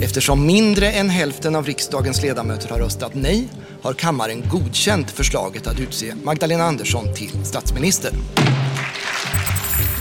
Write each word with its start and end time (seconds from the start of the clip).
Eftersom 0.00 0.46
mindre 0.46 0.90
än 0.90 1.10
hälften 1.10 1.56
av 1.56 1.66
riksdagens 1.66 2.22
ledamöter 2.22 2.68
har 2.68 2.78
röstat 2.78 3.14
nej 3.14 3.48
har 3.82 3.92
kammaren 3.92 4.42
godkänt 4.50 5.10
förslaget 5.10 5.66
att 5.66 5.80
utse 5.80 6.14
Magdalena 6.24 6.64
Andersson 6.64 7.14
till 7.14 7.44
statsminister. 7.44 8.10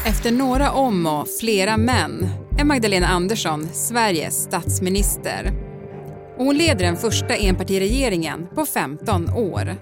Efter 0.06 0.32
några 0.32 0.72
om 0.72 1.06
och 1.06 1.28
flera 1.40 1.78
men 1.78 2.30
är 2.60 2.64
Magdalena 2.64 3.08
Andersson 3.08 3.70
Sveriges 3.74 4.44
statsminister. 4.44 5.54
Och 6.38 6.46
hon 6.46 6.58
leder 6.58 6.86
den 6.86 6.98
första 6.98 7.36
enpartiregeringen 7.36 8.48
på 8.56 8.66
15 8.66 9.30
år. 9.30 9.76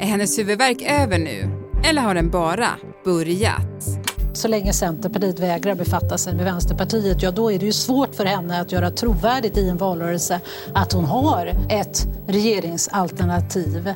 Är 0.00 0.06
hennes 0.06 0.38
huvudvärk 0.38 0.82
över 0.82 1.18
nu? 1.18 1.50
Eller 1.84 2.02
har 2.02 2.14
den 2.14 2.30
bara 2.30 2.68
börjat? 3.04 4.05
Så 4.36 4.48
länge 4.48 4.72
Centerpartiet 4.72 5.38
vägrar 5.38 5.74
befatta 5.74 6.18
sig 6.18 6.34
med 6.34 6.44
Vänsterpartiet, 6.44 7.22
ja 7.22 7.30
då 7.30 7.52
är 7.52 7.58
det 7.58 7.66
ju 7.66 7.72
svårt 7.72 8.14
för 8.14 8.24
henne 8.24 8.60
att 8.60 8.72
göra 8.72 8.90
trovärdigt 8.90 9.56
i 9.56 9.68
en 9.68 9.76
valrörelse 9.76 10.40
att 10.74 10.92
hon 10.92 11.04
har 11.04 11.46
ett 11.70 12.06
regeringsalternativ. 12.28 13.94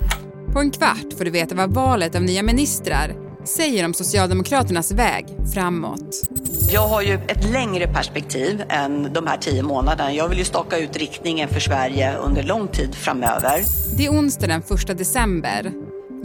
På 0.53 0.59
en 0.59 0.71
kvart 0.71 1.13
får 1.19 1.25
du 1.25 1.31
veta 1.31 1.55
vad 1.55 1.75
valet 1.75 2.15
av 2.15 2.23
nya 2.23 2.43
ministrar 2.43 3.17
säger 3.45 3.85
om 3.85 3.95
Socialdemokraternas 3.95 4.93
väg 4.93 5.27
framåt. 5.55 6.29
Jag 6.73 6.89
har 6.89 7.03
ju 7.03 7.15
ett 7.15 7.51
längre 7.53 7.87
perspektiv 7.87 8.65
än 8.69 9.13
de 9.13 9.27
här 9.27 9.37
tio 9.37 9.63
månaderna. 9.63 10.13
Jag 10.13 10.29
vill 10.29 10.39
ju 10.39 10.45
staka 10.45 10.79
ut 10.79 10.97
riktningen 10.97 11.49
för 11.49 11.61
Sverige 11.61 12.17
under 12.17 12.43
lång 12.43 12.69
tid 12.69 12.95
framöver. 12.95 13.63
Det 13.97 14.07
är 14.07 14.11
onsdag 14.11 14.47
den 14.47 14.61
1 14.61 14.99
december. 14.99 15.73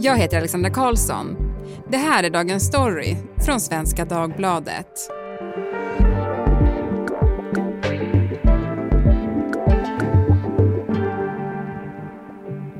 Jag 0.00 0.16
heter 0.16 0.36
Alexandra 0.38 0.70
Karlsson. 0.70 1.45
Det 1.90 1.96
här 1.96 2.24
är 2.24 2.30
Dagens 2.30 2.66
Story 2.66 3.16
från 3.44 3.60
Svenska 3.60 4.04
Dagbladet. 4.04 4.86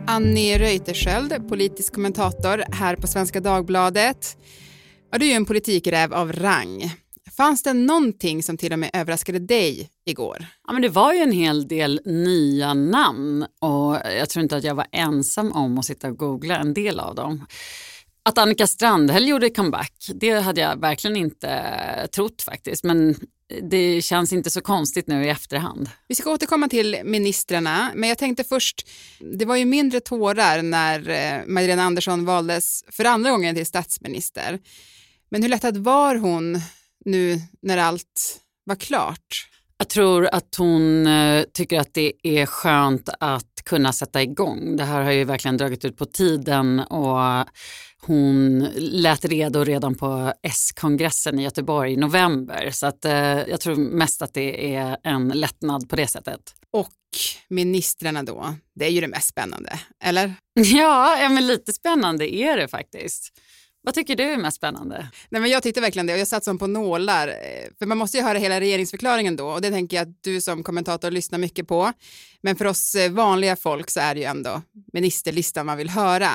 Annie 0.07 0.59
Reuterskiöld, 0.59 1.49
politisk 1.49 1.95
kommentator 1.95 2.65
här 2.73 2.97
på 2.97 3.07
Svenska 3.07 3.41
Dagbladet. 3.41 4.37
Ja, 5.13 5.19
du 5.19 5.25
är 5.25 5.31
ju 5.31 5.35
en 5.35 5.45
politikräv 5.45 6.15
av 6.15 6.33
rang. 6.33 6.91
Fanns 7.37 7.63
det 7.63 7.73
någonting 7.73 8.43
som 8.43 8.57
till 8.57 8.73
och 8.73 8.79
med 8.79 8.91
överraskade 8.93 9.39
dig 9.39 9.91
igår? 10.05 10.47
Ja, 10.67 10.73
men 10.73 10.83
det 10.83 10.89
var 10.89 11.13
ju 11.13 11.21
en 11.21 11.33
hel 11.33 11.69
del 11.69 12.01
nya 12.05 12.75
namn 12.75 13.47
och 13.61 13.97
jag 14.19 14.31
tror 14.31 14.43
inte 14.43 14.57
att 14.57 14.65
jag 14.65 14.75
var 14.75 14.87
ensam 14.93 15.53
om 15.53 15.79
att 15.79 15.85
sitta 15.85 16.09
och 16.09 16.17
googla 16.17 16.59
en 16.59 16.75
del 16.75 17.01
av 17.01 17.15
dem. 17.15 17.47
Att 18.29 18.39
Annika 18.39 18.67
Strandhäll 18.67 19.29
gjorde 19.29 19.51
comeback, 19.51 19.93
det 20.15 20.31
hade 20.31 20.61
jag 20.61 20.81
verkligen 20.81 21.17
inte 21.17 22.09
trott 22.15 22.43
faktiskt. 22.43 22.85
Men 22.85 23.17
det 23.71 24.03
känns 24.03 24.33
inte 24.33 24.51
så 24.51 24.61
konstigt 24.61 25.07
nu 25.07 25.25
i 25.25 25.29
efterhand. 25.29 25.91
Vi 26.09 26.15
ska 26.15 26.31
återkomma 26.31 26.69
till 26.69 27.01
ministrarna, 27.05 27.91
men 27.95 28.09
jag 28.09 28.19
tänkte 28.19 28.45
först, 28.45 28.89
det 29.39 29.45
var 29.45 29.57
ju 29.57 29.65
mindre 29.65 30.01
tårar 30.01 30.63
när 30.63 31.09
eh, 31.09 31.47
Magdalena 31.47 31.83
Andersson 31.83 32.25
valdes 32.25 32.85
för 32.91 33.05
andra 33.05 33.31
gången 33.31 33.55
till 33.55 33.67
statsminister. 33.67 34.59
Men 35.29 35.43
hur 35.43 35.49
lättad 35.49 35.77
var 35.77 36.15
hon 36.15 36.61
nu 37.05 37.41
när 37.63 37.79
allt 37.79 38.41
var 38.65 38.77
klart? 38.77 39.49
Jag 39.79 39.89
tror 39.89 40.29
att 40.33 40.55
hon 40.59 41.07
eh, 41.07 41.45
tycker 41.53 41.81
att 41.81 41.95
det 41.95 42.13
är 42.23 42.47
skönt 42.47 43.09
att 43.21 43.63
kunna 43.65 43.93
sätta 43.93 44.23
igång. 44.23 44.77
Det 44.77 44.85
här 44.85 45.03
har 45.03 45.13
ju 45.13 45.25
verkligen 45.25 45.57
dragit 45.57 45.85
ut 45.85 45.97
på 45.97 46.05
tiden 46.07 46.81
och 46.81 47.47
hon 48.07 48.69
lät 48.77 49.25
redo 49.25 49.65
redan 49.65 49.95
på 49.95 50.33
S-kongressen 50.43 51.39
i 51.39 51.43
Göteborg 51.43 51.93
i 51.93 51.97
november. 51.97 52.71
Så 52.73 52.87
att, 52.87 53.05
eh, 53.05 53.13
jag 53.49 53.61
tror 53.61 53.77
mest 53.77 54.23
att 54.23 54.35
det 54.35 54.75
är 54.75 54.97
en 55.03 55.29
lättnad 55.29 55.89
på 55.89 55.97
det 55.97 56.07
sättet. 56.07 56.41
Och 56.71 56.93
ministrarna 57.49 58.23
då, 58.23 58.55
det 58.75 58.87
är 58.87 58.91
ju 58.91 59.01
det 59.01 59.09
mest 59.09 59.29
spännande, 59.29 59.79
eller? 60.05 60.35
Ja, 60.55 61.19
ja 61.19 61.29
men 61.29 61.47
lite 61.47 61.73
spännande 61.73 62.35
är 62.35 62.57
det 62.57 62.69
faktiskt. 62.69 63.33
Vad 63.87 63.95
tycker 63.95 64.17
du 64.17 64.25
är 64.25 64.37
mest 64.37 64.57
spännande? 64.57 65.09
Nej, 65.29 65.41
men 65.41 65.51
jag 65.51 65.63
tyckte 65.63 65.81
verkligen 65.81 66.07
det 66.07 66.13
och 66.13 66.19
jag 66.19 66.29
satt 66.29 66.45
som 66.45 66.59
på 66.59 66.67
nålar. 66.67 67.29
Eh, 67.29 67.35
för 67.79 67.87
man 67.87 67.99
måste 67.99 68.17
ju 68.17 68.23
höra 68.23 68.39
hela 68.39 68.61
regeringsförklaringen 68.61 69.37
då 69.37 69.47
och 69.47 69.61
det 69.61 69.71
tänker 69.71 69.97
jag 69.97 70.09
att 70.09 70.23
du 70.23 70.41
som 70.41 70.63
kommentator 70.63 71.11
lyssnar 71.11 71.39
mycket 71.39 71.69
på. 71.69 71.93
Men 72.41 72.57
för 72.57 72.65
oss 72.65 72.95
eh, 72.95 73.11
vanliga 73.13 73.57
folk 73.57 73.91
så 73.91 74.01
är 74.01 74.15
det 74.15 74.21
ju 74.21 74.27
ändå 74.27 74.63
ministerlistan 74.93 75.67
man 75.67 75.77
vill 75.77 75.91
höra. 75.91 76.31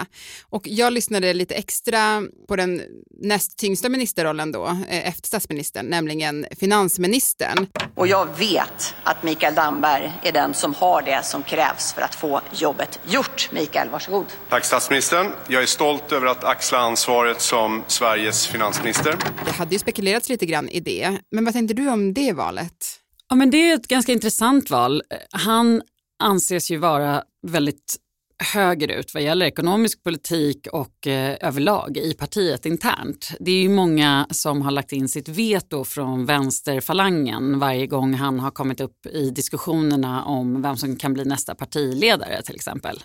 Och 0.49 0.67
jag 0.67 0.93
lyssnade 0.93 1.33
lite 1.33 1.55
extra 1.55 2.23
på 2.47 2.55
den 2.55 2.81
näst 3.21 3.57
tyngsta 3.57 3.89
ministerrollen 3.89 4.51
då 4.51 4.65
eh, 4.65 5.07
efter 5.07 5.27
statsministern, 5.27 5.85
nämligen 5.85 6.45
finansministern. 6.59 7.67
Och 7.95 8.07
jag 8.07 8.37
vet 8.37 8.95
att 9.03 9.23
Mikael 9.23 9.55
Damberg 9.55 10.11
är 10.23 10.31
den 10.31 10.53
som 10.53 10.73
har 10.73 11.01
det 11.01 11.25
som 11.25 11.43
krävs 11.43 11.93
för 11.93 12.01
att 12.01 12.15
få 12.15 12.41
jobbet 12.51 12.99
gjort. 13.05 13.49
Mikael, 13.51 13.89
varsågod. 13.89 14.25
Tack 14.49 14.65
statsministern. 14.65 15.31
Jag 15.47 15.61
är 15.61 15.67
stolt 15.67 16.11
över 16.11 16.27
att 16.27 16.43
axla 16.43 16.77
ansvaret 16.77 17.40
som 17.41 17.83
Sveriges 17.87 18.47
finansminister. 18.47 19.15
Det 19.45 19.51
hade 19.51 19.75
ju 19.75 19.79
spekulerats 19.79 20.29
lite 20.29 20.45
grann 20.45 20.69
i 20.69 20.79
det, 20.79 21.17
men 21.31 21.45
vad 21.45 21.53
tänkte 21.53 21.73
du 21.73 21.89
om 21.89 22.13
det 22.13 22.33
valet? 22.33 22.99
Ja, 23.29 23.35
men 23.35 23.49
det 23.49 23.57
är 23.57 23.75
ett 23.75 23.87
ganska 23.87 24.11
intressant 24.11 24.69
val. 24.69 25.01
Han 25.31 25.81
anses 26.23 26.71
ju 26.71 26.77
vara 26.77 27.23
väldigt 27.47 27.95
högerut 28.41 29.13
vad 29.13 29.23
gäller 29.23 29.45
ekonomisk 29.45 30.03
politik 30.03 30.67
och 30.71 31.07
eh, 31.07 31.37
överlag 31.41 31.97
i 31.97 32.13
partiet 32.13 32.65
internt. 32.65 33.31
Det 33.39 33.51
är 33.51 33.61
ju 33.61 33.69
många 33.69 34.27
som 34.29 34.61
har 34.61 34.71
lagt 34.71 34.91
in 34.91 35.09
sitt 35.09 35.29
veto 35.29 35.83
från 35.83 36.25
vänsterfalangen 36.25 37.59
varje 37.59 37.87
gång 37.87 38.13
han 38.13 38.39
har 38.39 38.51
kommit 38.51 38.81
upp 38.81 39.05
i 39.05 39.29
diskussionerna 39.29 40.23
om 40.23 40.61
vem 40.61 40.77
som 40.77 40.95
kan 40.95 41.13
bli 41.13 41.25
nästa 41.25 41.55
partiledare 41.55 42.41
till 42.41 42.55
exempel. 42.55 42.99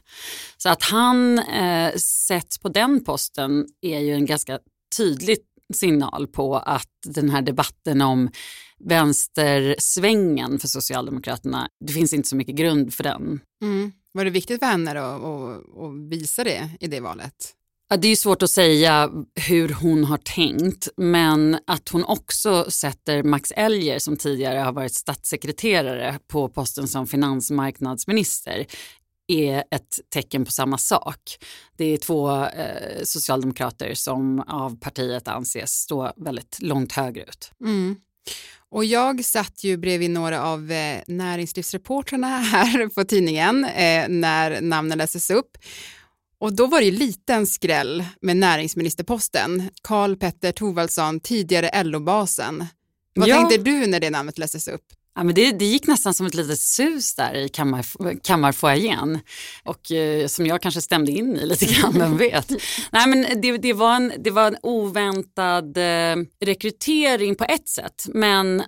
Så 0.56 0.68
att 0.68 0.82
han 0.82 1.38
eh, 1.38 1.94
sätts 1.96 2.58
på 2.58 2.68
den 2.68 3.04
posten 3.04 3.66
är 3.82 4.00
ju 4.00 4.12
en 4.12 4.26
ganska 4.26 4.58
tydlig 4.96 5.38
signal 5.74 6.26
på 6.26 6.56
att 6.56 6.88
den 7.06 7.30
här 7.30 7.42
debatten 7.42 8.02
om 8.02 8.30
vänstersvängen 8.84 10.58
för 10.58 10.68
Socialdemokraterna, 10.68 11.68
det 11.86 11.92
finns 11.92 12.12
inte 12.12 12.28
så 12.28 12.36
mycket 12.36 12.54
grund 12.54 12.94
för 12.94 13.02
den. 13.02 13.40
Mm. 13.62 13.92
Var 14.16 14.24
det 14.24 14.30
viktigt 14.30 14.58
för 14.58 14.66
henne 14.66 14.90
att, 14.90 15.22
att 15.22 16.10
visa 16.10 16.44
det 16.44 16.70
i 16.80 16.86
det 16.86 17.00
valet? 17.00 17.54
Ja, 17.88 17.96
det 17.96 18.08
är 18.08 18.16
svårt 18.16 18.42
att 18.42 18.50
säga 18.50 19.10
hur 19.48 19.68
hon 19.68 20.04
har 20.04 20.18
tänkt 20.18 20.88
men 20.96 21.58
att 21.66 21.88
hon 21.88 22.04
också 22.04 22.70
sätter 22.70 23.22
Max 23.22 23.52
Elger 23.56 23.98
som 23.98 24.16
tidigare 24.16 24.58
har 24.58 24.72
varit 24.72 24.94
statssekreterare 24.94 26.18
på 26.26 26.48
posten 26.48 26.88
som 26.88 27.06
finansmarknadsminister 27.06 28.66
är 29.26 29.64
ett 29.70 30.00
tecken 30.14 30.44
på 30.44 30.50
samma 30.50 30.78
sak. 30.78 31.20
Det 31.76 31.84
är 31.84 31.96
två 31.96 32.44
eh, 32.44 33.02
socialdemokrater 33.04 33.94
som 33.94 34.40
av 34.40 34.80
partiet 34.80 35.28
anses 35.28 35.70
stå 35.70 36.12
väldigt 36.16 36.58
långt 36.62 36.92
högerut. 36.92 37.50
Mm. 37.60 37.96
Och 38.68 38.84
jag 38.84 39.24
satt 39.24 39.64
ju 39.64 39.76
bredvid 39.76 40.10
några 40.10 40.42
av 40.42 40.72
eh, 40.72 41.00
näringslivsreportrarna 41.06 42.38
här 42.38 42.88
på 42.88 43.04
tidningen 43.04 43.64
eh, 43.64 44.08
när 44.08 44.60
namnen 44.60 44.98
läses 44.98 45.30
upp. 45.30 45.58
Och 46.38 46.52
då 46.52 46.66
var 46.66 46.80
det 46.80 46.86
ju 46.86 46.92
liten 46.92 47.46
skräll 47.46 48.04
med 48.20 48.36
näringsministerposten. 48.36 49.70
Karl 49.82 50.16
Petter 50.16 50.52
Thorwaldsson, 50.52 51.20
tidigare 51.20 51.84
LO-basen. 51.84 52.66
Vad 53.14 53.28
ja. 53.28 53.36
tänkte 53.36 53.70
du 53.70 53.86
när 53.86 54.00
det 54.00 54.10
namnet 54.10 54.38
lästes 54.38 54.68
upp? 54.68 54.84
Ja, 55.16 55.24
men 55.24 55.34
det, 55.34 55.52
det 55.52 55.64
gick 55.64 55.86
nästan 55.86 56.14
som 56.14 56.26
ett 56.26 56.34
litet 56.34 56.60
sus 56.60 57.14
där 57.14 57.34
i 57.34 57.48
kammar, 57.48 57.86
kammarfoajén 58.22 59.18
och 59.64 59.92
eh, 59.92 60.26
som 60.26 60.46
jag 60.46 60.62
kanske 60.62 60.80
stämde 60.80 61.12
in 61.12 61.36
i 61.36 61.46
lite 61.46 61.64
grann, 61.66 61.98
vem 61.98 62.16
vet. 62.18 62.50
Nej, 62.90 63.08
men 63.08 63.40
det, 63.42 63.56
det, 63.56 63.72
var 63.72 63.96
en, 63.96 64.12
det 64.18 64.30
var 64.30 64.46
en 64.46 64.56
oväntad 64.62 65.76
eh, 65.76 66.16
rekrytering 66.40 67.34
på 67.34 67.44
ett 67.44 67.68
sätt 67.68 68.06
men 68.08 68.62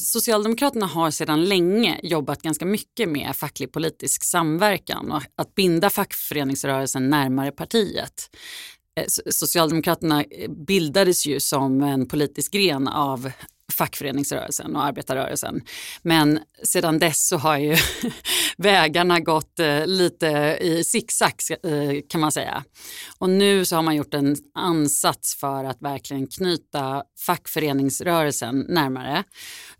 Socialdemokraterna 0.00 0.86
har 0.86 1.10
sedan 1.10 1.44
länge 1.44 2.00
jobbat 2.02 2.42
ganska 2.42 2.64
mycket 2.64 3.08
med 3.08 3.36
facklig 3.36 3.72
politisk 3.72 4.24
samverkan 4.24 5.12
och 5.12 5.22
att 5.36 5.54
binda 5.54 5.90
fackföreningsrörelsen 5.90 7.10
närmare 7.10 7.50
partiet. 7.50 8.30
Eh, 9.00 9.04
Socialdemokraterna 9.30 10.24
bildades 10.66 11.26
ju 11.26 11.40
som 11.40 11.82
en 11.82 12.08
politisk 12.08 12.52
gren 12.52 12.88
av 12.88 13.30
fackföreningsrörelsen 13.72 14.76
och 14.76 14.84
arbetarrörelsen. 14.84 15.60
Men 16.02 16.40
sedan 16.62 16.98
dess 16.98 17.28
så 17.28 17.36
har 17.36 17.58
ju 17.58 17.76
vägarna 18.56 19.20
gått 19.20 19.58
eh, 19.58 19.86
lite 19.86 20.58
i 20.60 20.84
zigzag 20.84 21.32
eh, 21.62 22.00
kan 22.08 22.20
man 22.20 22.32
säga. 22.32 22.64
Och 23.18 23.30
nu 23.30 23.64
så 23.64 23.76
har 23.76 23.82
man 23.82 23.96
gjort 23.96 24.14
en 24.14 24.36
ansats 24.54 25.36
för 25.40 25.64
att 25.64 25.82
verkligen 25.82 26.26
knyta 26.26 27.02
fackföreningsrörelsen 27.26 28.66
närmare. 28.68 29.24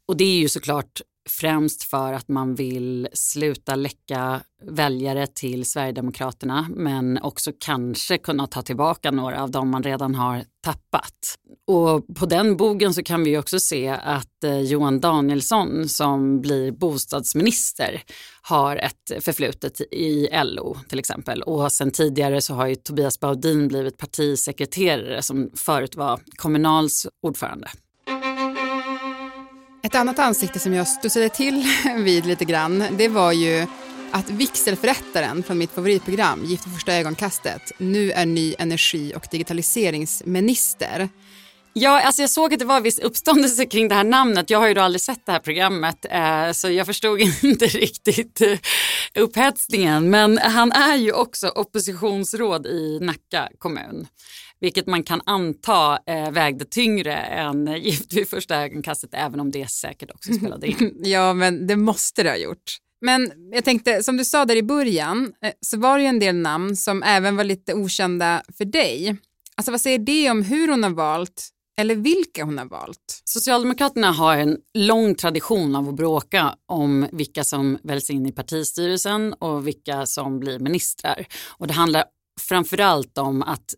Och 0.06 0.16
det 0.16 0.24
är 0.24 0.38
ju 0.38 0.48
såklart 0.48 1.00
främst 1.30 1.82
för 1.82 2.12
att 2.12 2.28
man 2.28 2.54
vill 2.54 3.08
sluta 3.12 3.76
läcka 3.76 4.40
väljare 4.64 5.26
till 5.26 5.64
Sverigedemokraterna 5.64 6.66
men 6.70 7.18
också 7.22 7.52
kanske 7.58 8.18
kunna 8.18 8.46
ta 8.46 8.62
tillbaka 8.62 9.10
några 9.10 9.42
av 9.42 9.50
dem 9.50 9.70
man 9.70 9.82
redan 9.82 10.14
har 10.14 10.44
tappat. 10.64 11.34
Och 11.66 12.06
på 12.16 12.26
den 12.26 12.56
bogen 12.56 12.94
så 12.94 13.02
kan 13.02 13.24
vi 13.24 13.38
också 13.38 13.60
se 13.60 13.88
att 13.88 14.44
eh, 14.44 14.60
Johan 14.60 15.00
Danielsson 15.00 15.88
som 15.88 16.40
blir 16.40 16.72
bostadsminister 16.72 18.02
har 18.42 18.76
ett 18.76 19.24
förflutet 19.24 19.80
i 19.80 20.28
LO 20.44 20.76
till 20.88 20.98
exempel. 20.98 21.42
Och 21.42 21.72
sen 21.72 21.90
tidigare 21.90 22.40
så 22.40 22.54
har 22.54 22.66
ju 22.66 22.74
Tobias 22.74 23.20
Baudin 23.20 23.68
blivit 23.68 23.98
partisekreterare 23.98 25.22
som 25.22 25.50
förut 25.56 25.96
var 25.96 26.20
Kommunals 26.36 27.06
ordförande. 27.22 27.68
Ett 29.84 29.94
annat 29.94 30.18
ansikte 30.18 30.58
som 30.58 30.74
jag 30.74 30.88
studsade 30.88 31.28
till 31.28 31.64
vid 31.96 32.26
lite 32.26 32.44
grann, 32.44 32.84
det 32.90 33.08
var 33.08 33.32
ju 33.32 33.66
att 34.10 34.30
vigselförrättaren 34.30 35.42
från 35.42 35.58
mitt 35.58 35.70
favoritprogram 35.70 36.44
Gift 36.44 36.66
vid 36.66 36.74
första 36.74 36.94
ögonkastet 36.94 37.72
nu 37.78 38.10
är 38.10 38.26
ny 38.26 38.54
energi 38.58 39.12
och 39.16 39.26
digitaliseringsminister. 39.30 41.08
Ja, 41.72 42.00
alltså 42.00 42.22
jag 42.22 42.30
såg 42.30 42.52
att 42.52 42.58
det 42.58 42.64
var 42.64 42.80
viss 42.80 42.98
uppståndelse 42.98 43.66
kring 43.66 43.88
det 43.88 43.94
här 43.94 44.04
namnet. 44.04 44.50
Jag 44.50 44.58
har 44.58 44.68
ju 44.68 44.74
då 44.74 44.80
aldrig 44.80 45.00
sett 45.00 45.26
det 45.26 45.32
här 45.32 45.38
programmet 45.38 46.06
eh, 46.10 46.52
så 46.52 46.70
jag 46.70 46.86
förstod 46.86 47.20
inte 47.42 47.66
riktigt 47.66 48.40
eh, 48.40 48.58
upphetsningen. 49.18 50.10
Men 50.10 50.38
han 50.38 50.72
är 50.72 50.96
ju 50.96 51.12
också 51.12 51.48
oppositionsråd 51.48 52.66
i 52.66 52.98
Nacka 53.00 53.48
kommun 53.58 54.06
vilket 54.62 54.86
man 54.86 55.02
kan 55.02 55.20
anta 55.26 55.98
eh, 56.06 56.30
vägde 56.30 56.64
tyngre 56.64 57.16
än 57.16 57.66
Gift 57.82 58.12
vid 58.12 58.28
första 58.28 58.56
ögonkastet 58.56 59.10
även 59.12 59.40
om 59.40 59.50
det 59.50 59.70
säkert 59.70 60.10
också 60.10 60.32
spelade 60.38 60.66
in. 60.66 61.00
ja, 61.04 61.34
men 61.34 61.66
det 61.66 61.76
måste 61.76 62.22
det 62.22 62.30
ha 62.30 62.36
gjort. 62.36 62.78
Men 63.00 63.32
jag 63.52 63.64
tänkte, 63.64 64.02
som 64.02 64.16
du 64.16 64.24
sa 64.24 64.44
där 64.44 64.56
i 64.56 64.62
början, 64.62 65.32
eh, 65.44 65.52
så 65.60 65.78
var 65.78 65.98
det 65.98 66.02
ju 66.02 66.08
en 66.08 66.18
del 66.18 66.36
namn 66.36 66.76
som 66.76 67.02
även 67.02 67.36
var 67.36 67.44
lite 67.44 67.74
okända 67.74 68.42
för 68.58 68.64
dig. 68.64 69.16
Alltså 69.56 69.70
vad 69.70 69.80
säger 69.80 69.98
det 69.98 70.30
om 70.30 70.42
hur 70.42 70.68
hon 70.68 70.82
har 70.82 70.90
valt 70.90 71.48
eller 71.80 71.94
vilka 71.94 72.44
hon 72.44 72.58
har 72.58 72.64
valt? 72.64 73.22
Socialdemokraterna 73.24 74.10
har 74.10 74.36
en 74.36 74.58
lång 74.74 75.14
tradition 75.14 75.76
av 75.76 75.88
att 75.88 75.94
bråka 75.94 76.54
om 76.66 77.08
vilka 77.12 77.44
som 77.44 77.78
väljs 77.82 78.10
in 78.10 78.26
i 78.26 78.32
partistyrelsen 78.32 79.32
och 79.32 79.66
vilka 79.66 80.06
som 80.06 80.40
blir 80.40 80.58
ministrar. 80.58 81.26
Och 81.48 81.66
det 81.66 81.74
handlar 81.74 82.04
framförallt 82.40 83.18
om 83.18 83.42
att 83.42 83.74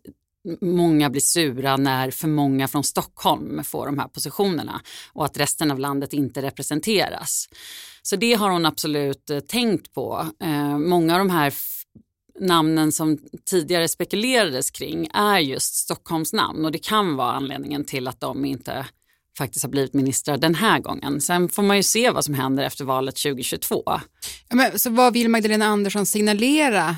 många 0.61 1.09
blir 1.09 1.21
sura 1.21 1.77
när 1.77 2.11
för 2.11 2.27
många 2.27 2.67
från 2.67 2.83
Stockholm 2.83 3.63
får 3.63 3.85
de 3.85 3.99
här 3.99 4.07
positionerna 4.07 4.81
och 5.13 5.25
att 5.25 5.37
resten 5.37 5.71
av 5.71 5.79
landet 5.79 6.13
inte 6.13 6.41
representeras. 6.41 7.49
Så 8.01 8.15
det 8.15 8.33
har 8.33 8.49
hon 8.49 8.65
absolut 8.65 9.29
eh, 9.29 9.39
tänkt 9.39 9.93
på. 9.93 10.27
Eh, 10.39 10.77
många 10.77 11.13
av 11.13 11.19
de 11.19 11.29
här 11.29 11.53
namnen 12.39 12.91
som 12.91 13.17
tidigare 13.49 13.87
spekulerades 13.87 14.71
kring 14.71 15.09
är 15.13 15.39
just 15.39 15.75
Stockholms 15.75 16.33
namn 16.33 16.65
och 16.65 16.71
det 16.71 16.77
kan 16.79 17.15
vara 17.15 17.31
anledningen 17.31 17.85
till 17.85 18.07
att 18.07 18.19
de 18.19 18.45
inte 18.45 18.85
faktiskt 19.37 19.63
har 19.63 19.69
blivit 19.69 19.93
ministrar 19.93 20.37
den 20.37 20.55
här 20.55 20.79
gången. 20.79 21.21
Sen 21.21 21.49
får 21.49 21.63
man 21.63 21.77
ju 21.77 21.83
se 21.83 22.09
vad 22.09 22.25
som 22.25 22.33
händer 22.33 22.63
efter 22.63 22.85
valet 22.85 23.15
2022. 23.15 23.83
Ja, 23.85 24.01
men, 24.49 24.79
så 24.79 24.89
vad 24.89 25.13
vill 25.13 25.29
Magdalena 25.29 25.65
Andersson 25.65 26.05
signalera 26.05 26.95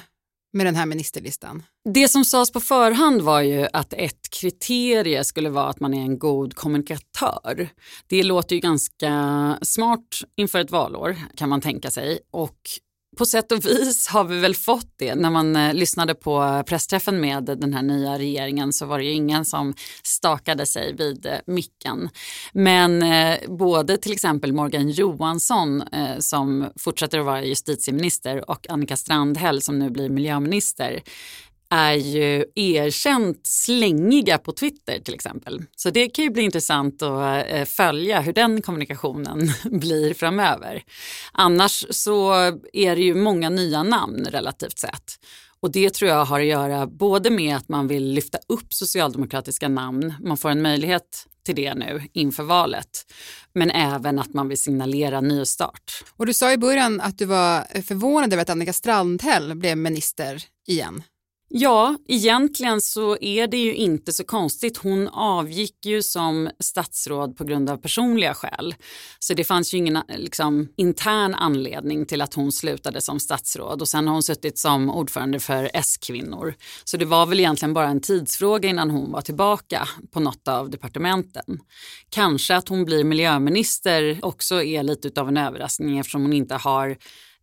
med 0.53 0.65
den 0.65 0.75
här 0.75 0.85
ministerlistan? 0.85 1.63
Det 1.93 2.07
som 2.07 2.25
sades 2.25 2.51
på 2.51 2.59
förhand 2.59 3.21
var 3.21 3.41
ju 3.41 3.67
att 3.73 3.93
ett 3.93 4.29
kriterie 4.29 5.23
skulle 5.23 5.49
vara 5.49 5.69
att 5.69 5.79
man 5.79 5.93
är 5.93 6.01
en 6.01 6.19
god 6.19 6.55
kommunikatör. 6.55 7.69
Det 8.07 8.23
låter 8.23 8.55
ju 8.55 8.59
ganska 8.59 9.59
smart 9.61 10.21
inför 10.35 10.59
ett 10.59 10.71
valår 10.71 11.15
kan 11.35 11.49
man 11.49 11.61
tänka 11.61 11.91
sig 11.91 12.19
och 12.31 12.59
på 13.17 13.25
sätt 13.25 13.51
och 13.51 13.65
vis 13.65 14.07
har 14.07 14.23
vi 14.23 14.39
väl 14.39 14.55
fått 14.55 14.93
det. 14.95 15.15
När 15.15 15.29
man 15.29 15.55
eh, 15.55 15.73
lyssnade 15.73 16.15
på 16.15 16.63
pressträffen 16.65 17.21
med 17.21 17.43
den 17.43 17.73
här 17.73 17.81
nya 17.81 18.17
regeringen 18.17 18.73
så 18.73 18.85
var 18.85 18.99
det 18.99 19.05
ju 19.05 19.11
ingen 19.11 19.45
som 19.45 19.73
stakade 20.03 20.65
sig 20.65 20.95
vid 20.95 21.25
eh, 21.25 21.33
micken. 21.47 22.09
Men 22.53 23.03
eh, 23.03 23.37
både 23.47 23.97
till 23.97 24.11
exempel 24.11 24.53
Morgan 24.53 24.89
Johansson 24.89 25.81
eh, 25.81 26.17
som 26.19 26.69
fortsätter 26.79 27.19
att 27.19 27.25
vara 27.25 27.43
justitieminister 27.43 28.49
och 28.49 28.69
Annika 28.69 28.97
Strandhäll 28.97 29.61
som 29.61 29.79
nu 29.79 29.89
blir 29.89 30.09
miljöminister 30.09 31.01
är 31.69 31.93
ju 31.93 32.45
erkänt 32.55 33.47
slängiga 33.47 34.37
på 34.37 34.51
Twitter 34.51 34.99
till 34.99 35.13
exempel. 35.13 35.63
Så 35.75 35.89
det 35.89 36.09
kan 36.09 36.25
ju 36.25 36.31
bli 36.31 36.43
intressant 36.43 37.01
att 37.01 37.45
eh, 37.49 37.65
följa 37.65 38.21
hur 38.21 38.33
den 38.33 38.61
kommunikationen 38.61 39.51
blir 39.63 40.13
framöver. 40.13 40.83
Annars 41.31 41.85
så 41.89 42.33
är 42.73 42.95
det 42.95 43.01
ju 43.01 43.15
många 43.15 43.49
nya 43.49 43.83
namn 43.83 44.27
relativt 44.31 44.79
sett. 44.79 45.19
Och 45.59 45.71
det 45.71 45.93
tror 45.93 46.11
jag 46.11 46.25
har 46.25 46.39
att 46.39 46.45
göra 46.45 46.87
både 46.87 47.29
med 47.29 47.55
att 47.55 47.69
man 47.69 47.87
vill 47.87 48.13
lyfta 48.13 48.37
upp 48.47 48.73
socialdemokratiska 48.73 49.67
namn, 49.67 50.13
man 50.23 50.37
får 50.37 50.49
en 50.49 50.61
möjlighet 50.61 51.27
till 51.45 51.55
det 51.55 51.73
nu 51.73 52.01
inför 52.13 52.43
valet, 52.43 53.05
men 53.53 53.71
även 53.71 54.19
att 54.19 54.33
man 54.33 54.47
vill 54.47 54.61
signalera 54.61 55.21
nystart. 55.21 56.03
Och 56.17 56.25
du 56.25 56.33
sa 56.33 56.53
i 56.53 56.57
början 56.57 57.01
att 57.01 57.17
du 57.17 57.25
var 57.25 57.81
förvånad 57.81 58.33
över 58.33 58.41
att 58.41 58.49
Annika 58.49 58.73
Strandhäll 58.73 59.55
blev 59.55 59.77
minister 59.77 60.43
igen. 60.67 61.03
Ja, 61.49 61.95
egentligen 62.07 62.81
så 62.81 63.17
är 63.21 63.47
det 63.47 63.57
ju 63.57 63.75
inte 63.75 64.13
så 64.13 64.23
konstigt. 64.23 64.77
Hon 64.77 65.07
avgick 65.07 65.85
ju 65.85 66.03
som 66.03 66.49
statsråd 66.59 67.37
på 67.37 67.43
grund 67.43 67.69
av 67.69 67.77
personliga 67.77 68.33
skäl. 68.33 68.75
Så 69.19 69.33
det 69.33 69.43
fanns 69.43 69.73
ju 69.73 69.77
ingen 69.77 69.99
liksom, 70.17 70.67
intern 70.75 71.35
anledning 71.35 72.05
till 72.05 72.21
att 72.21 72.33
hon 72.33 72.51
slutade 72.51 73.01
som 73.01 73.19
statsråd 73.19 73.81
och 73.81 73.87
sen 73.87 74.07
har 74.07 74.13
hon 74.13 74.23
suttit 74.23 74.57
som 74.57 74.89
ordförande 74.89 75.39
för 75.39 75.71
S-kvinnor. 75.73 76.53
Så 76.83 76.97
det 76.97 77.05
var 77.05 77.25
väl 77.25 77.39
egentligen 77.39 77.73
bara 77.73 77.87
en 77.87 78.01
tidsfråga 78.01 78.69
innan 78.69 78.89
hon 78.89 79.11
var 79.11 79.21
tillbaka 79.21 79.87
på 80.11 80.19
något 80.19 80.47
av 80.47 80.69
departementen. 80.69 81.59
Kanske 82.09 82.55
att 82.55 82.69
hon 82.69 82.85
blir 82.85 83.03
miljöminister 83.03 84.19
också 84.21 84.63
är 84.63 84.83
lite 84.83 85.21
av 85.21 85.27
en 85.27 85.37
överraskning 85.37 85.99
eftersom 85.99 86.21
hon 86.21 86.33
inte 86.33 86.55
har 86.55 86.97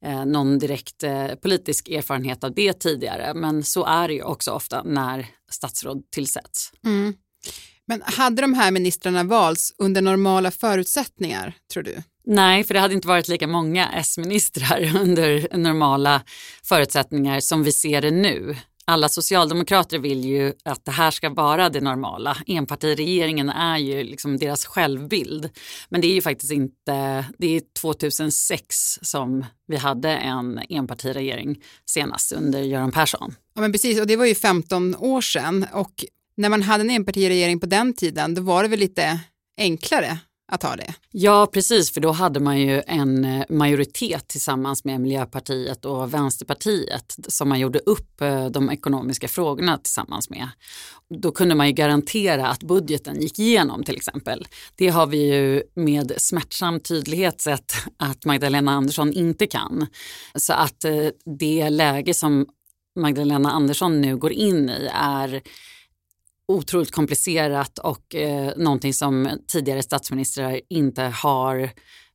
eh, 0.04 0.24
någon 0.24 0.58
direkt 0.58 1.02
eh, 1.02 1.34
politisk 1.34 1.88
erfarenhet 1.88 2.44
av 2.44 2.54
det 2.54 2.72
tidigare. 2.72 3.34
Men 3.34 3.64
så 3.64 3.84
är 3.84 4.08
det 4.08 4.14
ju 4.14 4.22
också 4.22 4.50
ofta 4.50 4.82
när 4.82 5.26
statsråd 5.50 6.02
tillsätts. 6.10 6.72
Mm. 6.84 7.14
Men 7.86 8.02
hade 8.04 8.42
de 8.42 8.54
här 8.54 8.70
ministrarna 8.70 9.24
valts 9.24 9.74
under 9.78 10.02
normala 10.02 10.50
förutsättningar, 10.50 11.54
tror 11.72 11.82
du? 11.82 12.02
Nej, 12.26 12.64
för 12.64 12.74
det 12.74 12.80
hade 12.80 12.94
inte 12.94 13.08
varit 13.08 13.28
lika 13.28 13.46
många 13.46 13.88
S-ministrar 13.88 14.96
under 15.00 15.56
normala 15.56 16.22
förutsättningar 16.62 17.40
som 17.40 17.62
vi 17.62 17.72
ser 17.72 18.02
det 18.02 18.10
nu 18.10 18.56
alla 18.84 19.08
socialdemokrater 19.08 19.98
vill 19.98 20.25
ju 20.25 20.52
att 20.64 20.84
det 20.84 20.90
här 20.90 21.10
ska 21.10 21.31
vara 21.31 21.70
det 21.70 21.81
normala. 21.81 22.36
Enpartiregeringen 22.46 23.48
är 23.48 23.78
ju 23.78 24.02
liksom 24.02 24.38
deras 24.38 24.64
självbild. 24.64 25.50
Men 25.88 26.00
det 26.00 26.06
är 26.06 26.14
ju 26.14 26.22
faktiskt 26.22 26.52
inte, 26.52 27.25
det 27.38 27.46
är 27.46 27.62
2006 27.81 28.98
som 29.02 29.44
vi 29.66 29.76
hade 29.76 30.10
en 30.10 30.60
enpartiregering 30.69 31.62
senast 31.87 32.32
under 32.32 32.62
Göran 32.62 32.92
Persson. 32.92 33.35
Ja 33.54 33.61
men 33.61 33.73
precis 33.73 34.00
och 34.00 34.06
det 34.06 34.16
var 34.16 34.26
ju 34.26 34.35
15 34.35 34.97
år 34.97 35.20
sedan 35.20 35.66
och 35.73 36.04
när 36.37 36.49
man 36.49 36.62
hade 36.62 36.82
en 36.82 36.90
enpartiregering 36.90 37.61
på 37.61 37.66
den 37.66 37.94
tiden 37.94 38.35
då 38.35 38.42
var 38.42 38.62
det 38.62 38.68
väl 38.68 38.78
lite 38.78 39.20
enklare 39.59 40.18
att 40.52 40.62
ha 40.62 40.76
det. 40.76 40.94
Ja, 41.10 41.46
precis, 41.52 41.90
för 41.90 42.00
då 42.00 42.12
hade 42.12 42.40
man 42.40 42.60
ju 42.60 42.82
en 42.86 43.24
eh, 43.24 43.44
majoritet 43.48 44.28
tillsammans 44.28 44.84
med 44.84 45.00
Miljöpartiet 45.00 45.84
och 45.84 46.14
Vänsterpartiet 46.14 47.16
som 47.28 47.48
man 47.48 47.60
gjorde 47.60 47.78
upp 47.78 48.20
eh, 48.20 48.46
de 48.46 48.70
ekonomiska 48.70 49.28
frågorna 49.28 49.78
tillsammans 49.78 50.30
med. 50.30 50.48
Då 51.20 51.32
kunde 51.32 51.54
man 51.54 51.66
ju 51.66 51.72
garantera 51.72 52.48
att 52.48 52.62
budgeten 52.62 53.20
gick 53.20 53.38
igenom 53.38 53.84
till 53.84 53.96
exempel. 53.96 54.46
Det 54.76 54.88
har 54.88 55.06
vi 55.06 55.34
ju 55.34 55.62
med 55.74 56.12
smärtsam 56.16 56.80
tydlighet 56.80 57.40
sett 57.40 57.72
att 57.96 58.24
Magdalena 58.24 58.72
Andersson 58.72 59.12
inte 59.12 59.46
kan. 59.46 59.86
Så 60.34 60.52
att 60.52 60.84
eh, 60.84 61.08
det 61.38 61.70
läge 61.70 62.14
som 62.14 62.46
Magdalena 63.00 63.50
Andersson 63.50 64.00
nu 64.00 64.16
går 64.16 64.32
in 64.32 64.70
i 64.70 64.90
är 64.94 65.42
otroligt 66.48 66.90
komplicerat 66.90 67.78
och 67.78 68.14
eh, 68.14 68.52
någonting 68.56 68.94
som 68.94 69.28
tidigare 69.48 69.82
statsministrar 69.82 70.60
inte 70.68 71.02
har 71.02 71.70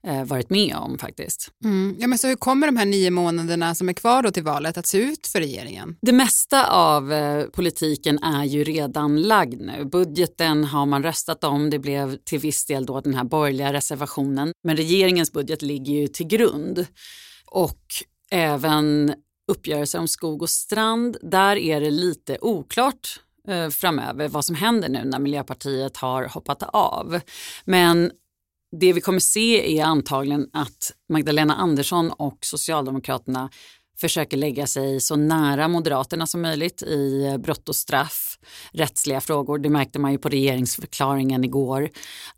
eh, 0.07 0.23
varit 0.23 0.49
med 0.49 0.75
om 0.75 0.97
faktiskt. 0.97 1.51
Mm. 1.63 1.95
Ja, 1.99 2.07
men 2.07 2.17
så 2.17 2.27
hur 2.27 2.35
kommer 2.35 2.67
de 2.67 2.77
här 2.77 2.85
nio 2.85 3.11
månaderna 3.11 3.75
som 3.75 3.89
är 3.89 3.93
kvar 3.93 4.23
då 4.23 4.31
till 4.31 4.43
valet 4.43 4.77
att 4.77 4.85
se 4.85 4.97
ut 4.97 5.27
för 5.27 5.39
regeringen? 5.39 5.97
Det 6.01 6.11
mesta 6.11 6.71
av 6.71 7.13
eh, 7.13 7.45
politiken 7.45 8.23
är 8.23 8.43
ju 8.43 8.63
redan 8.63 9.21
lagd 9.21 9.61
nu. 9.61 9.85
Budgeten 9.85 10.63
har 10.63 10.85
man 10.85 11.03
röstat 11.03 11.43
om, 11.43 11.69
det 11.69 11.79
blev 11.79 12.17
till 12.17 12.39
viss 12.39 12.65
del 12.65 12.85
då 12.85 13.01
den 13.01 13.13
här 13.13 13.23
borgerliga 13.23 13.73
reservationen. 13.73 14.51
Men 14.63 14.77
regeringens 14.77 15.31
budget 15.31 15.61
ligger 15.61 15.93
ju 15.93 16.07
till 16.07 16.27
grund. 16.27 16.85
Och 17.45 17.83
även 18.31 19.13
uppgörelser 19.51 19.99
om 19.99 20.07
skog 20.07 20.41
och 20.41 20.49
strand, 20.49 21.17
där 21.21 21.55
är 21.55 21.81
det 21.81 21.91
lite 21.91 22.37
oklart 22.41 23.19
Eh, 23.49 23.69
framöver 23.69 24.27
vad 24.27 24.45
som 24.45 24.55
händer 24.55 24.89
nu 24.89 25.03
när 25.05 25.19
Miljöpartiet 25.19 25.97
har 25.97 26.23
hoppat 26.23 26.63
av. 26.63 27.19
Men 27.65 28.11
det 28.79 28.93
vi 28.93 29.01
kommer 29.01 29.19
se 29.19 29.79
är 29.79 29.85
antagligen 29.85 30.49
att 30.53 30.91
Magdalena 31.09 31.55
Andersson 31.55 32.11
och 32.11 32.37
Socialdemokraterna 32.41 33.49
försöker 34.01 34.37
lägga 34.37 34.67
sig 34.67 34.99
så 34.99 35.15
nära 35.15 35.67
Moderaterna 35.67 36.27
som 36.27 36.41
möjligt 36.41 36.81
i 36.81 37.35
brott 37.39 37.69
och 37.69 37.75
straff, 37.75 38.37
rättsliga 38.71 39.21
frågor. 39.21 39.57
Det 39.57 39.69
märkte 39.69 39.99
man 39.99 40.11
ju 40.11 40.17
på 40.17 40.29
regeringsförklaringen 40.29 41.43
igår 41.43 41.89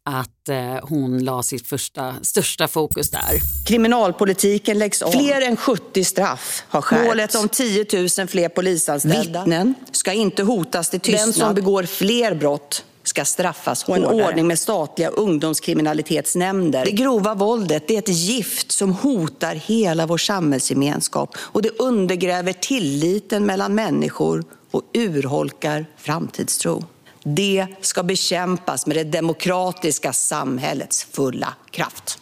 att 0.03 0.49
eh, 0.49 0.75
hon 0.83 1.23
la 1.23 1.43
sitt 1.43 1.67
första, 1.67 2.15
största 2.21 2.67
fokus 2.67 3.09
där. 3.09 3.65
Kriminalpolitiken 3.67 4.79
läggs 4.79 5.01
om. 5.01 5.11
Fler 5.11 5.41
än 5.41 5.57
70 5.57 6.03
straff 6.03 6.63
har 6.67 6.81
skärpts. 6.81 7.07
Målet 7.07 7.35
om 7.35 7.49
10 7.49 7.85
000 8.17 8.27
fler 8.27 8.49
polisanställda. 8.49 9.39
Vittnen 9.39 9.75
ska 9.91 10.13
inte 10.13 10.43
hotas 10.43 10.89
till 10.89 10.99
tystnad. 10.99 11.25
Den 11.25 11.33
som 11.33 11.55
begår 11.55 11.83
fler 11.83 12.35
brott 12.35 12.85
ska 13.11 13.25
straffas 13.25 13.83
hårdare. 13.83 14.05
Och 14.05 14.19
en 14.19 14.25
ordning 14.25 14.47
med 14.47 14.59
statliga 14.59 15.09
ungdomskriminalitetsnämnder. 15.09 16.85
Det 16.85 16.91
grova 16.91 17.33
våldet 17.33 17.87
det 17.87 17.95
är 17.95 17.99
ett 17.99 18.07
gift 18.09 18.71
som 18.71 18.93
hotar 18.93 19.55
hela 19.55 20.05
vår 20.05 20.17
samhällsgemenskap 20.17 21.35
och 21.37 21.61
det 21.61 21.79
undergräver 21.79 22.53
tilliten 22.53 23.45
mellan 23.45 23.75
människor 23.75 24.43
och 24.71 24.83
urholkar 24.93 25.85
framtidstro. 25.97 26.85
Det 27.23 27.67
ska 27.81 28.03
bekämpas 28.03 28.87
med 28.87 28.97
det 28.97 29.03
demokratiska 29.03 30.13
samhällets 30.13 31.03
fulla 31.03 31.53
kraft. 31.71 32.19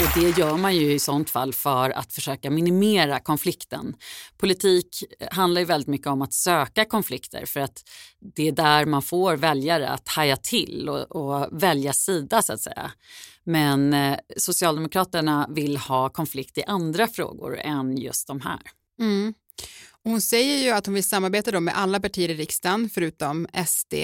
Och 0.00 0.20
det 0.20 0.38
gör 0.38 0.56
man 0.56 0.76
ju 0.76 0.92
i 0.92 0.98
sånt 0.98 1.30
fall 1.30 1.52
för 1.52 1.90
att 1.90 2.12
försöka 2.12 2.50
minimera 2.50 3.20
konflikten. 3.20 3.96
Politik 4.38 5.04
handlar 5.30 5.60
ju 5.60 5.64
väldigt 5.64 5.88
mycket 5.88 6.06
om 6.06 6.22
att 6.22 6.32
söka 6.32 6.84
konflikter 6.84 7.46
för 7.46 7.60
att 7.60 7.82
det 8.34 8.48
är 8.48 8.52
där 8.52 8.86
man 8.86 9.02
får 9.02 9.36
väljare 9.36 9.88
att 9.88 10.08
haja 10.08 10.36
till 10.36 10.88
och, 10.88 11.16
och 11.16 11.62
välja 11.62 11.92
sida 11.92 12.42
så 12.42 12.52
att 12.52 12.60
säga. 12.60 12.90
Men 13.44 13.94
eh, 13.94 14.18
Socialdemokraterna 14.36 15.46
vill 15.50 15.76
ha 15.76 16.08
konflikt 16.08 16.58
i 16.58 16.62
andra 16.62 17.08
frågor 17.08 17.58
än 17.58 17.96
just 17.96 18.26
de 18.26 18.40
här. 18.40 18.60
Mm. 19.00 19.34
Hon 20.04 20.20
säger 20.20 20.64
ju 20.64 20.70
att 20.70 20.86
hon 20.86 20.94
vill 20.94 21.04
samarbeta 21.04 21.50
då 21.50 21.60
med 21.60 21.78
alla 21.78 22.00
partier 22.00 22.28
i 22.28 22.34
riksdagen 22.34 22.90
förutom 22.94 23.46
SD. 23.66 23.94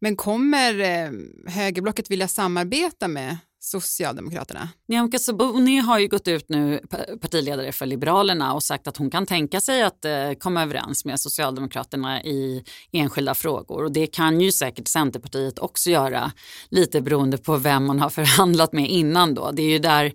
Men 0.00 0.16
kommer 0.16 0.80
eh, 0.80 1.10
högerblocket 1.52 2.10
vilja 2.10 2.28
samarbeta 2.28 3.08
med 3.08 3.36
Socialdemokraterna. 3.66 4.68
Nyamko 4.88 5.18
Sabuni 5.18 5.78
har 5.78 5.98
ju 5.98 6.08
gått 6.08 6.28
ut 6.28 6.48
nu, 6.48 6.80
partiledare 7.20 7.72
för 7.72 7.86
Liberalerna 7.86 8.54
och 8.54 8.62
sagt 8.62 8.86
att 8.86 8.96
hon 8.96 9.10
kan 9.10 9.26
tänka 9.26 9.60
sig 9.60 9.82
att 9.82 10.04
eh, 10.04 10.32
komma 10.38 10.62
överens 10.62 11.04
med 11.04 11.20
Socialdemokraterna 11.20 12.22
i 12.22 12.64
enskilda 12.92 13.34
frågor. 13.34 13.84
Och 13.84 13.92
det 13.92 14.06
kan 14.06 14.40
ju 14.40 14.52
säkert 14.52 14.88
Centerpartiet 14.88 15.58
också 15.58 15.90
göra, 15.90 16.32
lite 16.68 17.00
beroende 17.00 17.38
på 17.38 17.56
vem 17.56 17.84
man 17.84 18.00
har 18.00 18.10
förhandlat 18.20 18.72
med 18.72 18.90
innan 18.90 19.34
då. 19.34 19.50
Det 19.50 19.62
är 19.62 19.70
ju 19.70 19.78
där 19.78 20.12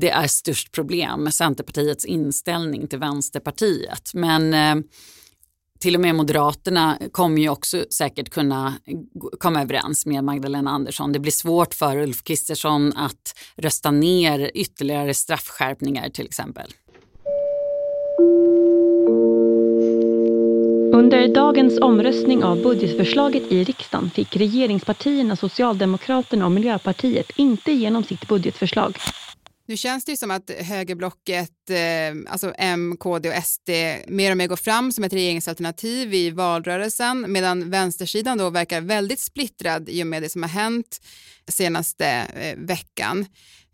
det 0.00 0.10
är 0.10 0.26
störst 0.26 0.72
problem 0.72 1.24
med 1.24 1.34
Centerpartiets 1.34 2.04
inställning 2.04 2.86
till 2.86 2.98
Vänsterpartiet. 2.98 4.10
Men 4.14 4.54
eh, 4.54 4.84
till 5.78 5.94
och 5.94 6.00
med 6.00 6.14
Moderaterna 6.14 6.98
kommer 7.12 7.42
ju 7.42 7.48
också 7.48 7.84
säkert 7.90 8.30
kunna 8.30 8.74
komma 9.38 9.62
överens 9.62 10.06
med 10.06 10.24
Magdalena 10.24 10.70
Andersson. 10.70 11.12
Det 11.12 11.18
blir 11.18 11.32
svårt 11.32 11.74
för 11.74 11.96
Ulf 11.96 12.22
Kristersson 12.22 12.92
att 12.96 13.38
rösta 13.56 13.90
ner 13.90 14.50
ytterligare 14.54 15.14
straffskärpningar 15.14 16.08
till 16.08 16.26
exempel. 16.26 16.70
Under 20.92 21.28
dagens 21.28 21.78
omröstning 21.80 22.44
av 22.44 22.62
budgetförslaget 22.62 23.42
i 23.52 23.64
riksdagen 23.64 24.10
fick 24.10 24.36
regeringspartierna 24.36 25.36
Socialdemokraterna 25.36 26.44
och 26.44 26.52
Miljöpartiet 26.52 27.30
inte 27.36 27.72
igenom 27.72 28.04
sitt 28.04 28.28
budgetförslag. 28.28 28.98
Nu 29.68 29.76
känns 29.76 30.04
det 30.04 30.12
ju 30.12 30.16
som 30.16 30.30
att 30.30 30.50
högerblocket, 30.50 31.70
eh, 31.70 32.32
alltså 32.32 32.54
M, 32.58 32.96
KD 33.00 33.28
och 33.28 33.44
SD, 33.44 33.70
mer 34.06 34.30
och 34.30 34.36
mer 34.36 34.46
går 34.46 34.56
fram 34.56 34.92
som 34.92 35.04
ett 35.04 35.12
regeringsalternativ 35.12 36.14
i 36.14 36.30
valrörelsen, 36.30 37.32
medan 37.32 37.70
vänstersidan 37.70 38.38
då 38.38 38.50
verkar 38.50 38.80
väldigt 38.80 39.20
splittrad 39.20 39.88
i 39.88 40.02
och 40.02 40.06
med 40.06 40.22
det 40.22 40.28
som 40.28 40.42
har 40.42 40.50
hänt 40.50 41.00
senaste 41.48 42.06
eh, 42.06 42.56
veckan. 42.56 43.26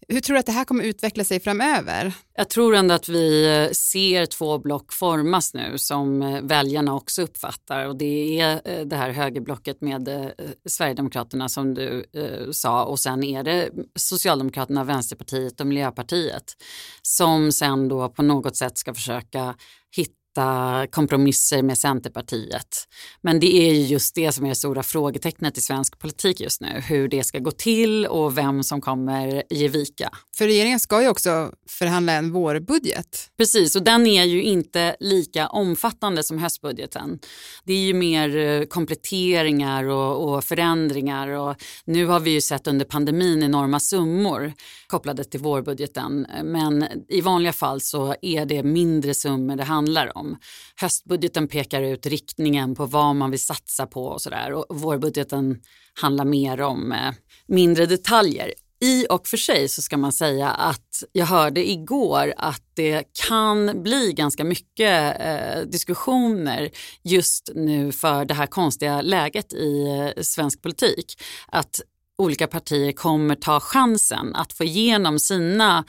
Hur 0.08 0.20
tror 0.20 0.34
du 0.34 0.40
att 0.40 0.46
det 0.46 0.52
här 0.52 0.64
kommer 0.64 0.84
utveckla 0.84 1.24
sig 1.24 1.40
framöver? 1.40 2.14
Jag 2.36 2.48
tror 2.48 2.74
ändå 2.74 2.94
att 2.94 3.08
vi 3.08 3.44
eh, 3.46 3.70
ser 3.70 4.26
två 4.26 4.58
block 4.58 4.92
formas 4.92 5.54
nu 5.54 5.78
som 5.78 6.22
eh, 6.22 6.42
väljarna 6.42 6.94
också 6.94 7.22
uppfattar 7.22 7.86
och 7.86 7.96
det 7.96 8.40
är 8.40 8.60
eh, 8.64 8.86
det 8.86 8.96
här 8.96 9.10
högerblocket 9.10 9.80
med 9.80 10.32
Sverigedemokraterna 10.68 11.48
som 11.48 11.74
du 11.74 12.04
sa 12.52 12.84
och 12.84 12.98
sen 12.98 13.24
är 13.24 13.42
det 13.42 13.70
Socialdemokraterna, 13.96 14.84
Vänsterpartiet 14.84 15.60
och 15.60 15.66
Miljöpartiet 15.66 16.56
som 17.02 17.52
sen 17.52 17.88
då 17.88 18.08
på 18.08 18.22
något 18.22 18.56
sätt 18.56 18.78
ska 18.78 18.94
försöka 18.94 19.54
hitta 19.96 20.21
hitta 20.32 20.86
kompromisser 20.86 21.62
med 21.62 21.78
Centerpartiet. 21.78 22.88
Men 23.22 23.40
det 23.40 23.54
är 23.54 23.72
just 23.72 24.14
det 24.14 24.32
som 24.32 24.44
är 24.44 24.48
det 24.48 24.54
stora 24.54 24.82
frågetecknet 24.82 25.58
i 25.58 25.60
svensk 25.60 25.98
politik 25.98 26.40
just 26.40 26.60
nu. 26.60 26.82
Hur 26.88 27.08
det 27.08 27.24
ska 27.24 27.38
gå 27.38 27.50
till 27.50 28.06
och 28.06 28.38
vem 28.38 28.62
som 28.62 28.80
kommer 28.80 29.42
ge 29.50 29.68
vika. 29.68 30.10
För 30.36 30.44
regeringen 30.46 30.80
ska 30.80 31.02
ju 31.02 31.08
också 31.08 31.52
förhandla 31.68 32.12
en 32.12 32.32
vårbudget. 32.32 33.30
Precis, 33.38 33.76
och 33.76 33.82
den 33.82 34.06
är 34.06 34.24
ju 34.24 34.42
inte 34.42 34.96
lika 35.00 35.48
omfattande 35.48 36.22
som 36.22 36.38
höstbudgeten. 36.38 37.18
Det 37.64 37.72
är 37.72 37.86
ju 37.86 37.94
mer 37.94 38.36
eh, 38.36 38.64
kompletteringar 38.64 39.84
och, 39.84 40.34
och 40.34 40.44
förändringar 40.44 41.28
och 41.28 41.56
nu 41.84 42.06
har 42.06 42.20
vi 42.20 42.30
ju 42.30 42.40
sett 42.40 42.66
under 42.66 42.84
pandemin 42.84 43.42
enorma 43.42 43.80
summor 43.80 44.52
kopplade 44.86 45.24
till 45.24 45.40
vårbudgeten. 45.40 46.26
Men 46.44 46.86
i 47.08 47.20
vanliga 47.20 47.52
fall 47.52 47.80
så 47.80 48.14
är 48.22 48.46
det 48.46 48.62
mindre 48.62 49.14
summor 49.14 49.56
det 49.56 49.64
handlar 49.64 50.18
om 50.18 50.21
om. 50.22 50.36
Höstbudgeten 50.76 51.48
pekar 51.48 51.82
ut 51.82 52.06
riktningen 52.06 52.74
på 52.74 52.86
vad 52.86 53.16
man 53.16 53.30
vill 53.30 53.44
satsa 53.44 53.86
på 53.86 54.04
och 54.04 54.22
sådär 54.22 54.52
och 54.52 54.80
vårbudgeten 54.80 55.60
handlar 56.00 56.24
mer 56.24 56.60
om 56.60 56.92
eh, 56.92 57.12
mindre 57.46 57.86
detaljer. 57.86 58.52
I 58.80 59.06
och 59.10 59.26
för 59.26 59.36
sig 59.36 59.68
så 59.68 59.82
ska 59.82 59.96
man 59.96 60.12
säga 60.12 60.50
att 60.50 61.02
jag 61.12 61.26
hörde 61.26 61.70
igår 61.70 62.34
att 62.36 62.62
det 62.74 63.04
kan 63.28 63.82
bli 63.82 64.12
ganska 64.12 64.44
mycket 64.44 65.20
eh, 65.20 65.60
diskussioner 65.66 66.70
just 67.02 67.50
nu 67.54 67.92
för 67.92 68.24
det 68.24 68.34
här 68.34 68.46
konstiga 68.46 69.02
läget 69.02 69.52
i 69.52 69.86
eh, 70.16 70.22
svensk 70.22 70.62
politik. 70.62 71.22
Att 71.48 71.80
olika 72.18 72.46
partier 72.46 72.92
kommer 72.92 73.34
ta 73.34 73.60
chansen 73.60 74.34
att 74.34 74.52
få 74.52 74.64
igenom 74.64 75.18
sina 75.18 75.84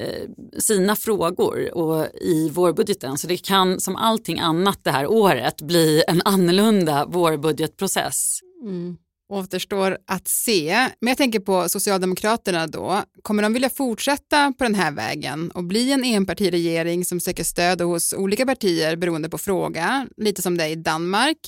Eh, 0.00 0.28
sina 0.58 0.96
frågor 0.96 1.74
och 1.74 2.06
i 2.20 2.50
vårbudgeten. 2.50 3.18
Så 3.18 3.26
det 3.26 3.36
kan 3.36 3.80
som 3.80 3.96
allting 3.96 4.38
annat 4.38 4.84
det 4.84 4.90
här 4.90 5.06
året 5.06 5.62
bli 5.62 6.02
en 6.08 6.22
annorlunda 6.24 7.06
vårbudgetprocess. 7.06 8.40
Mm. 8.62 8.96
Återstår 9.28 9.98
att 10.06 10.28
se. 10.28 10.88
Men 11.00 11.08
jag 11.08 11.16
tänker 11.16 11.40
på 11.40 11.68
Socialdemokraterna 11.68 12.66
då. 12.66 13.02
Kommer 13.22 13.42
de 13.42 13.52
vilja 13.52 13.70
fortsätta 13.70 14.52
på 14.58 14.64
den 14.64 14.74
här 14.74 14.92
vägen 14.92 15.50
och 15.50 15.64
bli 15.64 15.92
en 15.92 16.04
enpartiregering 16.04 17.04
som 17.04 17.20
söker 17.20 17.44
stöd 17.44 17.80
hos 17.80 18.12
olika 18.12 18.46
partier 18.46 18.96
beroende 18.96 19.28
på 19.28 19.38
fråga, 19.38 20.06
lite 20.16 20.42
som 20.42 20.56
det 20.56 20.64
är 20.64 20.68
i 20.68 20.74
Danmark? 20.74 21.38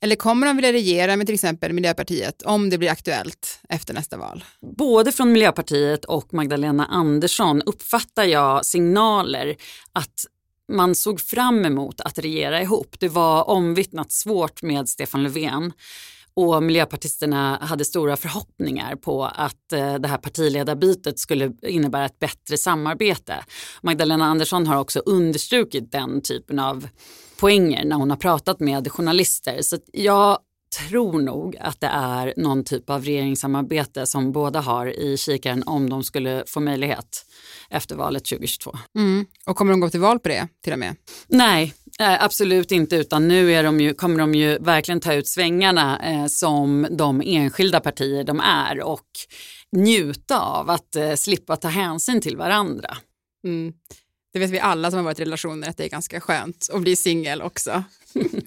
Eller 0.00 0.16
kommer 0.16 0.46
de 0.46 0.56
vilja 0.56 0.72
regera 0.72 1.16
med 1.16 1.26
till 1.26 1.34
exempel 1.34 1.72
Miljöpartiet 1.72 2.42
om 2.42 2.70
det 2.70 2.78
blir 2.78 2.90
aktuellt 2.90 3.60
efter 3.68 3.94
nästa 3.94 4.16
val? 4.16 4.44
Både 4.78 5.12
från 5.12 5.32
Miljöpartiet 5.32 6.04
och 6.04 6.34
Magdalena 6.34 6.86
Andersson 6.86 7.62
uppfattar 7.62 8.24
jag 8.24 8.66
signaler 8.66 9.56
att 9.92 10.24
man 10.72 10.94
såg 10.94 11.20
fram 11.20 11.64
emot 11.64 12.00
att 12.00 12.18
regera 12.18 12.62
ihop. 12.62 12.96
Det 12.98 13.08
var 13.08 13.48
omvittnat 13.48 14.12
svårt 14.12 14.62
med 14.62 14.88
Stefan 14.88 15.22
Löfven 15.22 15.72
och 16.36 16.62
miljöpartisterna 16.62 17.58
hade 17.62 17.84
stora 17.84 18.16
förhoppningar 18.16 18.96
på 18.96 19.24
att 19.24 19.72
eh, 19.72 19.94
det 19.94 20.08
här 20.08 20.18
partiledarbytet 20.18 21.18
skulle 21.18 21.52
innebära 21.62 22.04
ett 22.04 22.18
bättre 22.18 22.58
samarbete. 22.58 23.44
Magdalena 23.82 24.24
Andersson 24.24 24.66
har 24.66 24.76
också 24.76 24.98
understrukit 25.06 25.92
den 25.92 26.20
typen 26.20 26.58
av 26.58 26.88
poänger 27.40 27.84
när 27.84 27.96
hon 27.96 28.10
har 28.10 28.16
pratat 28.16 28.60
med 28.60 28.92
journalister. 28.92 29.62
Så 29.62 29.78
jag 29.92 30.38
tror 30.88 31.22
nog 31.22 31.56
att 31.60 31.80
det 31.80 31.86
är 31.86 32.34
någon 32.36 32.64
typ 32.64 32.90
av 32.90 33.04
regeringssamarbete 33.04 34.06
som 34.06 34.32
båda 34.32 34.60
har 34.60 34.86
i 34.86 35.16
kikaren 35.16 35.62
om 35.66 35.90
de 35.90 36.04
skulle 36.04 36.44
få 36.46 36.60
möjlighet 36.60 37.26
efter 37.70 37.96
valet 37.96 38.24
2022. 38.24 38.78
Mm. 38.98 39.26
Och 39.46 39.56
kommer 39.56 39.72
de 39.72 39.80
gå 39.80 39.90
till 39.90 40.00
val 40.00 40.18
på 40.18 40.28
det 40.28 40.48
till 40.64 40.72
och 40.72 40.78
med? 40.78 40.96
Nej, 41.28 41.74
eh, 42.00 42.24
absolut 42.24 42.72
inte 42.72 42.96
utan 42.96 43.28
nu 43.28 43.52
är 43.52 43.62
de 43.62 43.80
ju, 43.80 43.94
kommer 43.94 44.18
de 44.18 44.34
ju 44.34 44.58
verkligen 44.58 45.00
ta 45.00 45.14
ut 45.14 45.28
svängarna 45.28 46.00
eh, 46.10 46.26
som 46.26 46.86
de 46.90 47.22
enskilda 47.24 47.80
partier 47.80 48.24
de 48.24 48.40
är 48.40 48.80
och 48.80 49.06
njuta 49.72 50.40
av 50.40 50.70
att 50.70 50.96
eh, 50.96 51.14
slippa 51.14 51.56
ta 51.56 51.68
hänsyn 51.68 52.20
till 52.20 52.36
varandra. 52.36 52.96
Mm. 53.44 53.72
Det 54.32 54.38
vet 54.38 54.50
vi 54.50 54.60
alla 54.60 54.90
som 54.90 54.96
har 54.96 55.04
varit 55.04 55.20
i 55.20 55.24
relationer 55.24 55.68
att 55.68 55.76
det 55.76 55.84
är 55.84 55.88
ganska 55.88 56.20
skönt 56.20 56.68
att 56.72 56.80
bli 56.80 56.96
singel 56.96 57.42
också. 57.42 57.84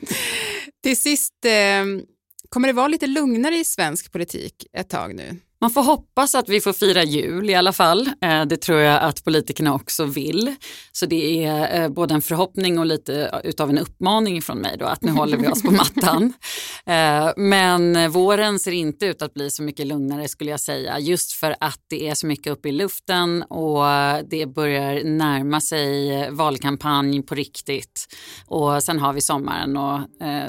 Till 0.84 0.98
sist, 0.98 1.46
eh, 1.46 2.04
kommer 2.50 2.68
det 2.68 2.74
vara 2.74 2.88
lite 2.88 3.08
lugnare 3.08 3.56
i 3.56 3.64
svensk 3.64 4.12
politik 4.12 4.68
ett 4.74 4.90
tag 4.90 5.16
nu? 5.16 5.38
Man 5.62 5.72
får 5.72 5.84
hoppas 5.84 6.36
att 6.36 6.50
vi 6.50 6.62
får 6.62 6.74
fira 6.74 7.04
jul 7.04 7.50
i 7.50 7.56
alla 7.56 7.74
fall. 7.74 8.10
Eh, 8.22 8.46
det 8.46 8.58
tror 8.58 8.80
jag 8.80 9.04
att 9.04 9.24
politikerna 9.24 9.74
också 9.74 10.06
vill. 10.06 10.56
Så 10.92 11.06
det 11.06 11.46
är 11.46 11.82
eh, 11.82 11.90
både 11.90 12.14
en 12.14 12.22
förhoppning 12.22 12.80
och 12.80 12.86
lite 12.86 13.42
utav 13.44 13.70
en 13.70 13.78
uppmaning 13.78 14.42
från 14.42 14.58
mig 14.58 14.78
då 14.78 14.86
att 14.86 15.02
nu 15.02 15.12
håller 15.12 15.38
vi 15.38 15.48
oss 15.48 15.64
på 15.64 15.72
mattan. 15.72 16.34
Eh, 16.86 17.30
men 17.38 18.12
våren 18.12 18.60
ser 18.60 18.72
inte 18.72 19.06
ut 19.06 19.22
att 19.22 19.34
bli 19.34 19.52
så 19.52 19.64
mycket 19.64 19.88
lugnare 19.88 20.28
skulle 20.28 20.52
jag 20.52 20.60
säga. 20.60 21.00
Just 21.00 21.32
för 21.32 21.56
att 21.60 21.80
det 21.90 22.10
är 22.10 22.16
så 22.16 22.28
mycket 22.28 22.54
uppe 22.54 22.70
i 22.70 22.72
luften 22.72 23.44
och 23.44 23.84
det 24.30 24.46
börjar 24.46 25.04
närma 25.04 25.62
sig 25.62 26.32
valkampanj 26.32 27.24
på 27.24 27.36
riktigt. 27.36 28.08
Och 28.46 28.84
sen 28.84 29.00
har 29.00 29.14
vi 29.14 29.22
sommaren 29.22 29.78
och 29.78 30.00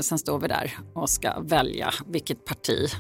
sen 0.01 0.19
står 0.19 0.39
vi 0.39 0.49
där 0.49 0.79
och 0.95 1.11
ska 1.11 1.41
välja 1.41 1.95
vilket 2.07 2.45
parti 2.45 2.91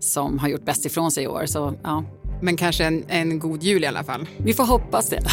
som 0.00 0.38
har 0.38 0.48
gjort 0.48 0.64
bäst 0.64 0.86
ifrån 0.86 1.10
sig 1.10 1.24
i 1.24 1.26
år. 1.26 1.46
Så, 1.46 1.74
ja. 1.82 2.04
Men 2.42 2.56
kanske 2.56 2.84
en, 2.84 3.04
en 3.08 3.38
god 3.38 3.62
jul 3.62 3.84
i 3.84 3.86
alla 3.86 4.04
fall. 4.04 4.28
Vi 4.36 4.54
får 4.54 4.64
hoppas 4.64 5.08
det. 5.08 5.20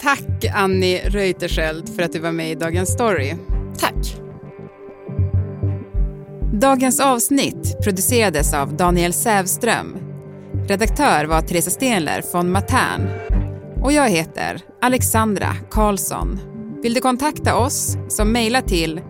Tack 0.00 0.44
Annie 0.54 1.00
Reuterskiöld 1.04 1.96
för 1.96 2.02
att 2.02 2.12
du 2.12 2.18
var 2.18 2.32
med 2.32 2.50
i 2.50 2.54
Dagens 2.54 2.92
Story. 2.92 3.34
Tack. 3.78 4.16
Dagens 6.52 7.00
avsnitt 7.00 7.76
producerades 7.84 8.54
av 8.54 8.76
Daniel 8.76 9.12
Sävström. 9.12 9.98
Redaktör 10.68 11.24
var 11.24 11.40
Teresa 11.40 11.70
Stenler 11.70 12.22
från 12.22 12.52
Matern. 12.52 13.08
Och 13.82 13.92
jag 13.92 14.08
heter 14.08 14.60
Alexandra 14.80 15.56
Karlsson. 15.70 16.38
Vill 16.82 16.94
du 16.94 17.00
kontakta 17.00 17.56
oss 17.56 17.96
så 18.08 18.24
mejla 18.24 18.62
till 18.62 19.00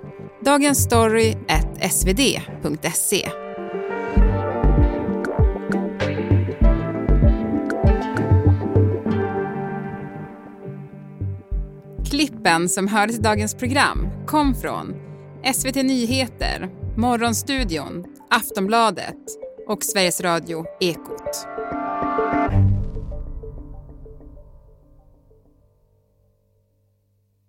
dagensstory.svd.se. 0.45 3.31
Klippen 12.11 12.69
som 12.69 12.89
hördes 12.89 13.19
i 13.19 13.23
dagens 13.23 13.55
program 13.55 14.09
kom 14.27 14.55
från 14.55 14.95
SVT 15.55 15.75
Nyheter, 15.75 16.71
Morgonstudion, 16.97 18.05
Aftonbladet 18.31 19.17
och 19.69 19.85
Sveriges 19.85 20.21
Radio 20.21 20.65
Ekot. 20.81 21.51